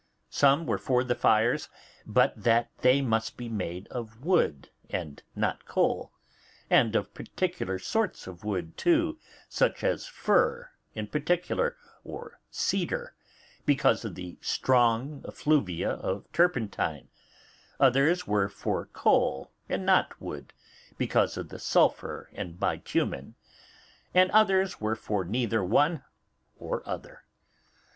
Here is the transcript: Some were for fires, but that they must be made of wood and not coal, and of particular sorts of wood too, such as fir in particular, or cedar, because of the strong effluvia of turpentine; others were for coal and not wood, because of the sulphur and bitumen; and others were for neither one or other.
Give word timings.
Some 0.31 0.65
were 0.65 0.79
for 0.79 1.05
fires, 1.05 1.69
but 2.07 2.33
that 2.35 2.71
they 2.79 3.03
must 3.03 3.37
be 3.37 3.47
made 3.47 3.87
of 3.89 4.25
wood 4.25 4.67
and 4.89 5.21
not 5.35 5.63
coal, 5.67 6.11
and 6.71 6.95
of 6.95 7.13
particular 7.13 7.77
sorts 7.77 8.25
of 8.25 8.43
wood 8.43 8.75
too, 8.77 9.19
such 9.47 9.83
as 9.83 10.07
fir 10.07 10.71
in 10.95 11.05
particular, 11.05 11.77
or 12.03 12.39
cedar, 12.49 13.13
because 13.63 14.03
of 14.03 14.15
the 14.15 14.39
strong 14.41 15.23
effluvia 15.27 15.91
of 15.91 16.25
turpentine; 16.33 17.07
others 17.79 18.25
were 18.25 18.49
for 18.49 18.87
coal 18.87 19.51
and 19.69 19.85
not 19.85 20.19
wood, 20.19 20.51
because 20.97 21.37
of 21.37 21.49
the 21.49 21.59
sulphur 21.59 22.27
and 22.33 22.59
bitumen; 22.59 23.35
and 24.15 24.31
others 24.31 24.81
were 24.81 24.95
for 24.95 25.23
neither 25.23 25.63
one 25.63 26.03
or 26.57 26.81
other. 26.89 27.23